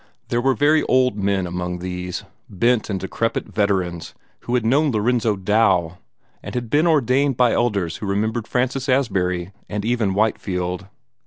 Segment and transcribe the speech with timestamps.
[0.29, 5.35] There were very old men among these bent and decrepit veterans who had known Lorenzo
[5.35, 5.99] Dow,
[6.41, 10.87] and had been ordained by elders who remembered Francis Asbury and even Whitefield.